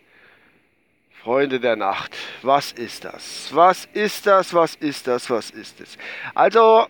[1.23, 3.55] Freunde der Nacht, was ist das?
[3.55, 4.53] Was ist das?
[4.53, 5.31] Was ist das?
[5.31, 5.97] Was ist das?
[6.35, 6.89] Also,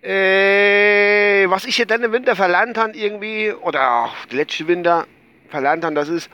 [0.00, 5.08] äh, was ich hier dann im Winter verlernt habe irgendwie, oder auch letzte Winter
[5.48, 6.30] verlernt habe, das ist,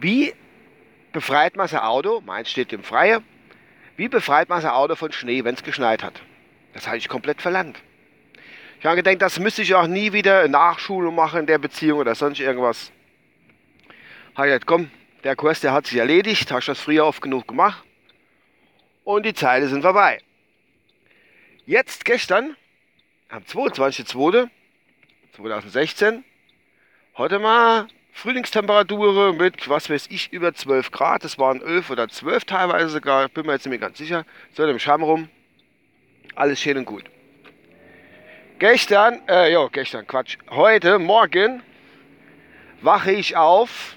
[0.00, 0.34] wie
[1.18, 3.24] befreit man sein Auto, meins steht im Freie,
[3.96, 6.22] wie befreit man sein Auto von Schnee, wenn es geschneit hat?
[6.74, 7.76] Das habe ich komplett verlernt.
[8.78, 12.14] Ich habe gedacht, das müsste ich auch nie wieder Nachschulung machen in der Beziehung oder
[12.14, 12.92] sonst irgendwas.
[14.36, 14.92] Habe ich gesagt, komm,
[15.24, 17.82] der Kurs, der hat sich erledigt, hast das früher oft genug gemacht
[19.02, 20.22] und die Zeile sind vorbei.
[21.66, 22.54] Jetzt gestern,
[23.28, 26.22] am 22.02.2016,
[27.16, 31.22] heute mal Frühlingstemperatur mit, was weiß ich, über 12 Grad.
[31.22, 34.24] Das waren 11 oder 12 teilweise sogar, bin mir jetzt nicht mehr ganz sicher.
[34.54, 35.28] So im Scham rum.
[36.34, 37.04] Alles schön und gut.
[38.58, 40.36] Gestern, äh, ja, gestern, Quatsch.
[40.50, 41.62] Heute, morgen,
[42.80, 43.96] wache ich auf,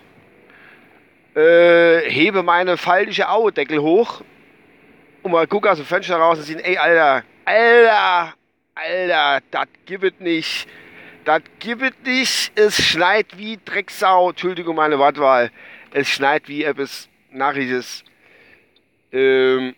[1.35, 4.21] äh, hebe meine faltige Auerdeckel hoch
[5.23, 8.33] und mal gucke aus dem Fenster raus und sehe, ey, Alter, Alter,
[8.75, 10.67] Alter, das gibt es nicht.
[11.25, 12.51] Das gibt es nicht.
[12.55, 14.29] Es schneit wie Drecksau.
[14.29, 15.51] Entschuldigung, meine Wortwahl.
[15.91, 18.03] Es schneit wie etwas Nachrichtes.
[19.11, 19.75] Ähm,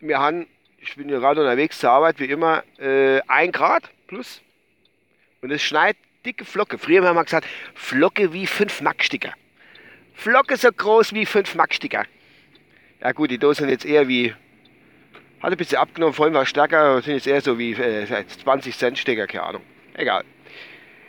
[0.00, 0.46] wir haben,
[0.78, 4.40] ich bin hier gerade unterwegs zur Arbeit, wie immer, äh, 1 Grad plus.
[5.42, 6.78] Und es schneit dicke Flocke.
[6.78, 9.32] Früher haben wir gesagt, Flocke wie 5 Macksticker.
[10.14, 12.04] Flocke so groß wie 5 Macksticker.
[13.00, 14.34] Ja gut, die Dosen sind jetzt eher wie
[15.42, 18.98] hat ein bisschen abgenommen, vorhin war stärker, sind jetzt eher so wie äh, 20 Cent
[18.98, 19.62] Stecker, keine Ahnung.
[19.94, 20.24] Egal.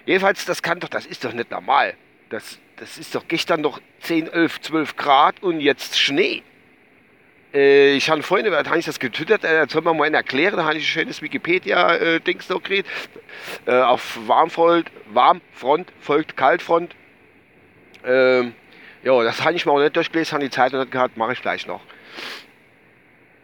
[0.06, 1.96] Jedenfalls, das kann doch, das ist doch nicht normal.
[2.30, 6.44] Das, das ist doch gestern noch 10, 11, 12 Grad und jetzt Schnee.
[7.54, 10.64] Äh, ich habe vorhin, da habe ich das getwittert, äh, soll man mal erklären, da
[10.64, 12.90] habe ich ein schönes Wikipedia-Dings noch gekriegt.
[13.66, 16.96] Äh, auf Warmfront, Warmfront folgt Kaltfront.
[18.06, 18.54] Ähm,
[19.04, 21.34] ja, das habe ich mal auch nicht durchgelesen, habe die Zeit noch nicht gehabt, mache
[21.34, 21.82] ich gleich noch.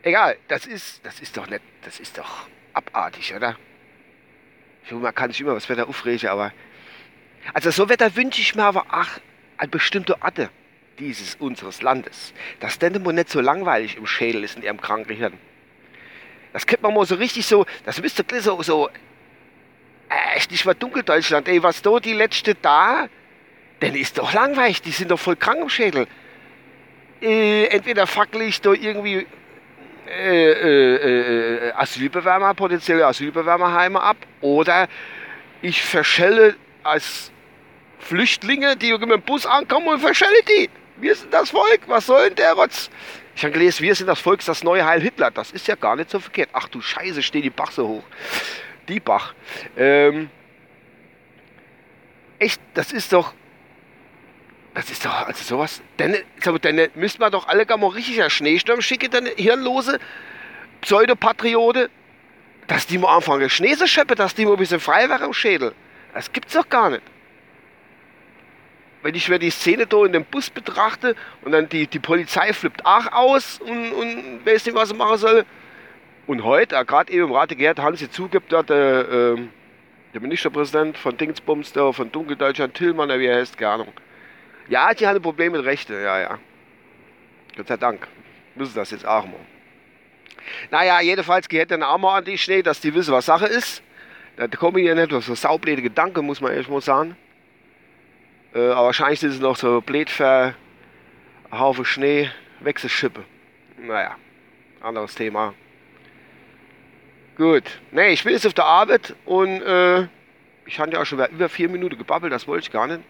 [0.03, 3.57] Egal, das ist, das ist doch nicht, das ist doch abartig, oder?
[4.91, 6.51] Man kann sich immer was Wetter aufregen, aber.
[7.53, 9.07] Also so Wetter wünsche ich mir aber auch
[9.57, 10.49] an bestimmte Orte
[10.99, 12.33] dieses unseres Landes.
[12.59, 15.33] Dass denn immer nicht so langweilig im Schädel ist in ihrem kranken Hirn.
[16.53, 18.89] Das kennt man mal so richtig so, das müsste so, so
[20.09, 23.09] äh, echt nicht mal Dunkeldeutschland, ey, was da die letzte da,
[23.81, 26.07] denn ist doch langweilig, die sind doch voll krank im Schädel.
[27.21, 29.27] Äh, entweder fackel ich da irgendwie
[30.07, 34.87] äh, äh, äh, Asylbewerber, potenzielle Asylbewerberheime ab oder
[35.61, 37.31] ich verschelle als
[37.99, 40.69] Flüchtlinge, die mit dem Bus ankommen und verschelle die.
[40.97, 42.89] Wir sind das Volk, was soll denn der Rotz?
[43.35, 45.29] Ich habe gelesen, wir sind das Volk, das neue Heil Hitler.
[45.29, 46.49] Das ist ja gar nicht so verkehrt.
[46.53, 48.03] Ach du Scheiße, steht die Bach so hoch.
[48.87, 49.35] Die Bach.
[49.75, 50.31] Ähm,
[52.39, 53.33] echt, das ist doch
[54.77, 55.81] das ist doch, also sowas.
[55.97, 56.15] Dann,
[56.61, 59.97] dann müsste man doch alle gar mal richtiger Schneesturm schicken, dann hirnlose
[60.81, 61.89] Pseudopatriote,
[62.67, 65.33] dass die mal anfangen Schnee zu schöpfen, dass die mal ein bisschen frei wären im
[65.33, 65.73] Schädel.
[66.13, 67.01] Das gibt's doch gar nicht.
[69.01, 72.53] Wenn ich mir die Szene da in dem Bus betrachte und dann die, die Polizei
[72.53, 75.45] flippt auch aus und, und weiß nicht, was sie machen soll.
[76.27, 79.37] Und heute, gerade eben im Rate gehört, haben sie zugibt, dass der, äh,
[80.13, 83.93] der Ministerpräsident von Dingsbums, der von Dunkeldeutschland, Tillmann, wie er heißt, keine Ahnung
[84.69, 86.39] ja, die haben ein Problem mit Rechte, ja, ja.
[87.55, 88.07] Gott sei Dank.
[88.55, 89.39] Müssen das jetzt auch mal.
[90.71, 93.83] Naja, jedenfalls geht dann auch mal an die Schnee, dass die wissen, was Sache ist.
[94.37, 97.17] Da kommen ja nicht so saublöde Gedanken, muss man erst mal sagen.
[98.53, 100.11] Äh, aber wahrscheinlich ist es noch so blöd
[101.51, 102.29] Haufen Schnee
[102.59, 103.23] wegzuschippen.
[103.77, 104.15] Naja,
[104.81, 105.53] anderes Thema.
[107.37, 107.79] Gut.
[107.91, 110.07] Nee, ich bin jetzt auf der Arbeit und äh,
[110.65, 113.01] ich hatte ja auch schon über vier Minuten gebabbelt, das wollte ich gar nicht.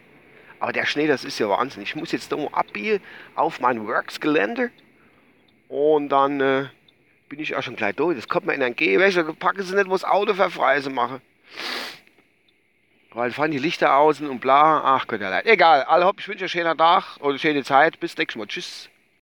[0.59, 1.83] Aber der Schnee, das ist ja Wahnsinn.
[1.83, 3.01] Ich muss jetzt da abbiegen
[3.35, 4.71] auf mein Works-Gelände.
[5.67, 6.65] Und dann äh,
[7.29, 8.15] bin ich auch schon gleich durch.
[8.15, 9.23] Das kommt mir in den Gehwäsche.
[9.23, 11.21] Packen sie nicht, wo das Auto verfreise mache.
[13.11, 14.81] Weil fahren die Lichter außen und bla.
[14.83, 15.45] Ach Gott, ja leid.
[15.45, 15.83] Egal.
[15.83, 17.99] Alle hopp, ich wünsche euch einen schönen Tag oder eine schöne Zeit.
[17.99, 18.47] Bis nächstes Mal.
[18.47, 18.89] Tschüss.